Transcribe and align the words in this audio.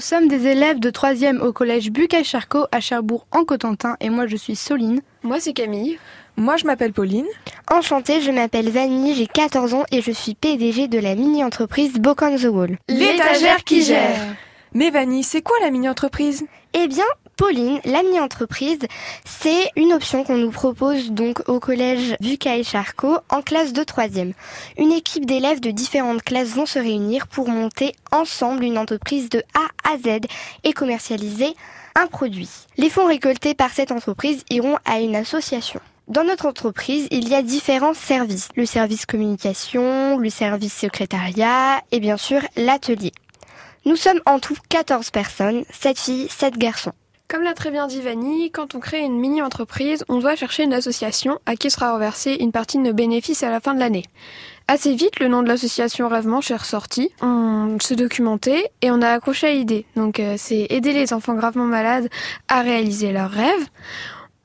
Nous 0.00 0.06
sommes 0.06 0.28
des 0.28 0.46
élèves 0.46 0.80
de 0.80 0.90
3e 0.90 1.40
au 1.40 1.52
collège 1.52 1.90
Bucaille-Charcot 1.90 2.64
à 2.72 2.80
Cherbourg 2.80 3.26
en 3.32 3.44
Cotentin 3.44 3.98
et 4.00 4.08
moi 4.08 4.26
je 4.26 4.34
suis 4.34 4.56
Soline. 4.56 5.02
Moi 5.22 5.40
c'est 5.40 5.52
Camille. 5.52 5.98
Moi 6.38 6.56
je 6.56 6.64
m'appelle 6.64 6.94
Pauline. 6.94 7.26
Enchantée, 7.70 8.22
je 8.22 8.30
m'appelle 8.30 8.70
Vanille, 8.70 9.14
j'ai 9.14 9.26
14 9.26 9.74
ans 9.74 9.84
et 9.92 10.00
je 10.00 10.10
suis 10.10 10.34
PDG 10.34 10.88
de 10.88 10.98
la 10.98 11.14
mini-entreprise 11.14 11.98
Book 11.98 12.22
on 12.22 12.34
the 12.34 12.44
Wall. 12.44 12.78
L'étagère 12.88 13.62
qui 13.62 13.82
gère. 13.82 14.16
Mais 14.72 14.88
Vanille, 14.88 15.22
c'est 15.22 15.42
quoi 15.42 15.58
la 15.60 15.70
mini-entreprise? 15.70 16.46
Eh 16.72 16.88
bien, 16.88 17.04
Pauline, 17.40 17.80
la 17.86 18.02
mini-entreprise, 18.02 18.80
c'est 19.24 19.70
une 19.74 19.94
option 19.94 20.24
qu'on 20.24 20.36
nous 20.36 20.50
propose 20.50 21.10
donc 21.10 21.48
au 21.48 21.58
collège 21.58 22.14
Bucaille 22.20 22.64
Charcot 22.64 23.16
en 23.30 23.40
classe 23.40 23.72
de 23.72 23.82
3e. 23.82 24.34
Une 24.76 24.92
équipe 24.92 25.24
d'élèves 25.24 25.60
de 25.60 25.70
différentes 25.70 26.22
classes 26.22 26.50
vont 26.50 26.66
se 26.66 26.78
réunir 26.78 27.28
pour 27.28 27.48
monter 27.48 27.94
ensemble 28.12 28.64
une 28.64 28.76
entreprise 28.76 29.30
de 29.30 29.42
A 29.54 29.90
à 29.90 29.96
Z 29.96 30.26
et 30.64 30.74
commercialiser 30.74 31.56
un 31.94 32.08
produit. 32.08 32.50
Les 32.76 32.90
fonds 32.90 33.06
récoltés 33.06 33.54
par 33.54 33.70
cette 33.70 33.90
entreprise 33.90 34.44
iront 34.50 34.76
à 34.84 35.00
une 35.00 35.16
association. 35.16 35.80
Dans 36.08 36.24
notre 36.24 36.44
entreprise, 36.44 37.08
il 37.10 37.26
y 37.26 37.34
a 37.34 37.40
différents 37.40 37.94
services. 37.94 38.50
Le 38.54 38.66
service 38.66 39.06
communication, 39.06 40.18
le 40.18 40.28
service 40.28 40.74
secrétariat 40.74 41.80
et 41.90 42.00
bien 42.00 42.18
sûr 42.18 42.42
l'atelier. 42.58 43.12
Nous 43.86 43.96
sommes 43.96 44.20
en 44.26 44.40
tout 44.40 44.56
14 44.68 45.08
personnes, 45.08 45.64
7 45.70 45.98
filles, 45.98 46.28
7 46.28 46.58
garçons. 46.58 46.92
Comme 47.30 47.44
l'a 47.44 47.54
très 47.54 47.70
bien 47.70 47.86
dit 47.86 48.00
Vanny, 48.00 48.50
quand 48.50 48.74
on 48.74 48.80
crée 48.80 49.04
une 49.04 49.16
mini-entreprise, 49.16 50.04
on 50.08 50.18
doit 50.18 50.34
chercher 50.34 50.64
une 50.64 50.72
association 50.72 51.38
à 51.46 51.54
qui 51.54 51.70
sera 51.70 51.94
reversée 51.94 52.36
une 52.40 52.50
partie 52.50 52.76
de 52.76 52.82
nos 52.82 52.92
bénéfices 52.92 53.44
à 53.44 53.50
la 53.50 53.60
fin 53.60 53.72
de 53.72 53.78
l'année. 53.78 54.02
Assez 54.66 54.96
vite, 54.96 55.20
le 55.20 55.28
nom 55.28 55.44
de 55.44 55.46
l'association 55.46 56.08
Rêve 56.08 56.26
Manche 56.26 56.50
est 56.50 56.56
ressorti. 56.56 57.12
On 57.22 57.78
se 57.80 57.94
documentait 57.94 58.72
et 58.82 58.90
on 58.90 59.00
a 59.00 59.10
accroché 59.10 59.46
à 59.46 59.52
l'idée. 59.52 59.86
Donc, 59.94 60.18
euh, 60.18 60.34
c'est 60.36 60.66
aider 60.70 60.92
les 60.92 61.12
enfants 61.12 61.34
gravement 61.34 61.66
malades 61.66 62.08
à 62.48 62.62
réaliser 62.62 63.12
leurs 63.12 63.30
rêves. 63.30 63.68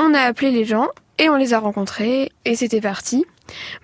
On 0.00 0.12
a 0.12 0.18
appelé 0.18 0.50
les 0.50 0.64
gens 0.64 0.88
et 1.18 1.30
on 1.30 1.36
les 1.36 1.54
a 1.54 1.60
rencontrés 1.60 2.32
et 2.44 2.56
c'était 2.56 2.80
parti. 2.80 3.24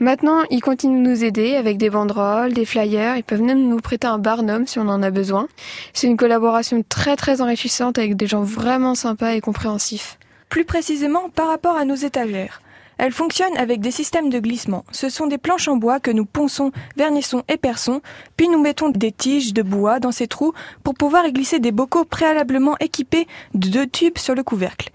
Maintenant, 0.01 0.42
ils 0.51 0.61
continuent 0.61 1.03
de 1.03 1.11
nous 1.11 1.25
aider 1.25 1.56
avec 1.56 1.78
des 1.78 1.91
banderoles, 1.91 2.53
des 2.53 2.64
flyers, 2.64 3.17
ils 3.17 3.25
peuvent 3.25 3.42
même 3.42 3.69
nous 3.69 3.78
prêter 3.78 4.06
un 4.06 4.19
barnum 4.19 4.67
si 4.67 4.78
on 4.78 4.89
en 4.89 5.03
a 5.03 5.11
besoin. 5.11 5.48
C'est 5.92 6.06
une 6.06 6.17
collaboration 6.17 6.84
très 6.89 7.17
très 7.17 7.41
enrichissante 7.41 7.98
avec 7.98 8.17
des 8.17 8.27
gens 8.27 8.42
vraiment 8.42 8.95
sympas 8.95 9.33
et 9.33 9.41
compréhensifs. 9.41 10.19
Plus 10.48 10.64
précisément 10.64 11.29
par 11.31 11.48
rapport 11.48 11.77
à 11.77 11.84
nos 11.84 11.95
étagères. 11.95 12.62
Elles 12.98 13.12
fonctionnent 13.12 13.56
avec 13.56 13.81
des 13.81 13.92
systèmes 13.92 14.29
de 14.29 14.41
glissement. 14.41 14.84
Ce 14.91 15.09
sont 15.09 15.29
des 15.29 15.39
planches 15.39 15.69
en 15.69 15.77
bois 15.77 16.01
que 16.01 16.11
nous 16.11 16.25
ponçons, 16.25 16.73
vernissons 16.97 17.45
et 17.48 17.56
perçons, 17.56 18.03
puis 18.36 18.48
nous 18.48 18.61
mettons 18.61 18.89
des 18.89 19.12
tiges 19.12 19.55
de 19.55 19.62
bois 19.62 20.01
dans 20.01 20.11
ces 20.11 20.27
trous 20.27 20.53
pour 20.83 20.95
pouvoir 20.95 21.25
y 21.25 21.33
glisser 21.33 21.61
des 21.61 21.70
bocaux 21.70 22.05
préalablement 22.05 22.77
équipés 22.81 23.29
de 23.55 23.69
deux 23.69 23.86
tubes 23.86 24.19
sur 24.19 24.34
le 24.34 24.42
couvercle. 24.42 24.91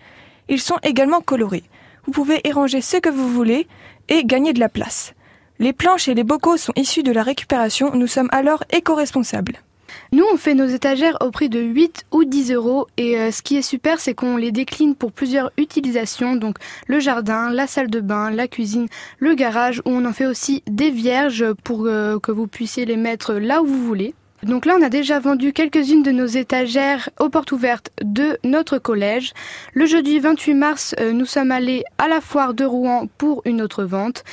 Ils 0.50 0.60
sont 0.60 0.80
également 0.84 1.22
colorés. 1.22 1.64
Vous 2.06 2.12
pouvez 2.12 2.42
y 2.44 2.52
ranger 2.52 2.82
ce 2.82 2.98
que 2.98 3.10
vous 3.10 3.30
voulez 3.30 3.68
et 4.10 4.26
gagner 4.26 4.54
de 4.54 4.60
la 4.60 4.70
place. 4.70 5.14
Les 5.60 5.74
planches 5.74 6.08
et 6.08 6.14
les 6.14 6.24
bocaux 6.24 6.58
sont 6.58 6.74
issus 6.76 7.04
de 7.04 7.12
la 7.12 7.24
récupération, 7.24 7.92
nous 7.96 8.08
sommes 8.08 8.30
alors 8.32 8.64
éco-responsables. 8.72 9.60
Nous, 10.12 10.26
on 10.32 10.38
fait 10.38 10.54
nos 10.54 10.68
étagères 10.68 11.18
au 11.22 11.32
prix 11.32 11.50
de 11.50 11.60
8 11.60 12.06
ou 12.12 12.24
10 12.24 12.52
euros 12.52 12.88
et 12.98 13.18
euh, 13.18 13.32
ce 13.32 13.42
qui 13.42 13.58
est 13.58 13.64
super, 13.64 14.00
c'est 14.00 14.14
qu'on 14.14 14.38
les 14.38 14.52
décline 14.52 14.96
pour 14.96 15.12
plusieurs 15.12 15.52
utilisations, 15.58 16.36
donc 16.36 16.58
le 16.88 17.00
jardin, 17.00 17.50
la 17.50 17.68
salle 17.68 17.90
de 17.90 18.00
bain, 18.00 18.30
la 18.30 18.48
cuisine, 18.48 18.88
le 19.20 19.34
garage, 19.34 19.82
où 19.86 19.90
on 19.90 20.06
en 20.06 20.14
fait 20.14 20.26
aussi 20.26 20.64
des 20.68 20.92
vierges 20.92 21.54
pour 21.64 21.86
euh, 21.86 22.20
que 22.20 22.32
vous 22.32 22.48
puissiez 22.48 22.86
les 22.86 22.98
mettre 22.98 23.34
là 23.34 23.62
où 23.62 23.66
vous 23.66 23.86
voulez. 23.86 24.14
Donc 24.46 24.66
là, 24.66 24.76
on 24.78 24.82
a 24.82 24.90
déjà 24.90 25.20
vendu 25.20 25.54
quelques-unes 25.54 26.04
de 26.04 26.12
nos 26.12 26.26
étagères 26.26 27.10
aux 27.20 27.30
portes 27.30 27.52
ouvertes 27.54 27.92
de 28.02 28.38
notre 28.44 28.78
collège. 28.78 29.34
Le 29.74 29.86
jeudi 29.86 30.20
28 30.20 30.54
mars, 30.54 30.96
euh, 31.00 31.14
nous 31.14 31.26
sommes 31.26 31.52
allés 31.52 31.84
à 31.98 32.10
la 32.10 32.20
foire 32.20 32.54
de 32.54 32.66
Rouen 32.66 33.08
pour 33.18 33.42
une 33.46 33.62
autre 33.62 33.84
vente. 33.84 34.24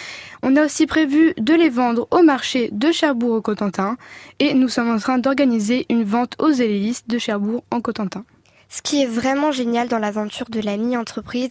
On 0.43 0.57
a 0.57 0.65
aussi 0.65 0.87
prévu 0.87 1.33
de 1.37 1.55
les 1.55 1.69
vendre 1.69 2.09
au 2.11 2.23
marché 2.23 2.71
de 2.73 2.91
Cherbourg 2.91 3.35
au 3.35 3.41
Cotentin 3.41 3.97
et 4.41 4.55
nous 4.55 4.69
sommes 4.69 4.91
en 4.91 4.99
train 4.99 5.19
d'organiser 5.19 5.87
une 5.91 6.03
vente 6.03 6.35
aux 6.41 6.51
éléistes 6.51 7.09
de 7.09 7.19
Cherbourg 7.19 7.63
en 7.71 7.81
Cotentin. 7.81 8.25
Ce 8.69 8.83
qui 8.83 9.03
est 9.03 9.07
vraiment 9.07 9.53
génial 9.53 9.89
dans 9.89 9.99
l'aventure 9.99 10.49
de 10.51 10.61
la 10.61 10.77
mini-entreprise, 10.77 11.51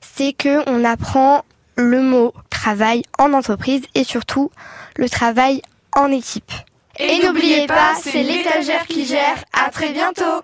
c'est 0.00 0.32
que 0.32 0.68
on 0.68 0.84
apprend 0.84 1.44
le 1.76 2.02
mot 2.02 2.32
travail 2.48 3.02
en 3.18 3.32
entreprise 3.34 3.82
et 3.94 4.04
surtout 4.04 4.50
le 4.96 5.08
travail 5.08 5.62
en 5.94 6.10
équipe. 6.10 6.52
Et 6.98 7.18
n'oubliez 7.24 7.66
pas, 7.66 7.94
c'est 8.02 8.22
l'étagère 8.22 8.86
qui 8.86 9.06
gère. 9.06 9.44
À 9.52 9.70
très 9.70 9.90
bientôt. 9.90 10.42